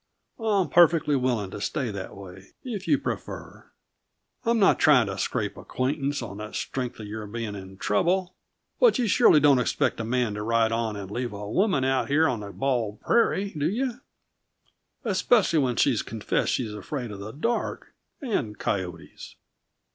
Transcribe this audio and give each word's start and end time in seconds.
I'm 0.39 0.67
perfectly 0.67 1.15
willing 1.15 1.51
to 1.51 1.61
stay 1.61 1.91
that 1.91 2.15
way, 2.17 2.53
if 2.63 2.87
you 2.87 2.97
prefer. 2.97 3.69
I'm 4.43 4.57
not 4.57 4.79
trying 4.79 5.05
to 5.05 5.17
scrape 5.19 5.57
acquaintance 5.57 6.23
on 6.23 6.37
the 6.37 6.53
strength 6.53 6.99
of 6.99 7.05
your 7.05 7.27
being 7.27 7.53
in 7.53 7.77
trouble; 7.77 8.33
but 8.79 8.97
you 8.97 9.05
surely 9.05 9.39
don't 9.39 9.59
expect 9.59 9.99
a 9.99 10.03
man 10.03 10.33
to 10.33 10.41
ride 10.41 10.71
on 10.71 10.95
and 10.95 11.11
leave 11.11 11.33
a 11.33 11.47
woman 11.47 11.83
out 11.85 12.07
here 12.07 12.27
on 12.27 12.39
the 12.39 12.51
bald 12.51 12.99
prairie 13.01 13.51
do 13.55 13.69
you? 13.69 13.99
Especially 15.03 15.59
when 15.59 15.75
she's 15.75 16.01
confessed 16.01 16.51
she's 16.53 16.73
afraid 16.73 17.11
of 17.11 17.19
the 17.19 17.31
dark 17.31 17.93
and 18.21 18.57
coyotes!" 18.57 19.35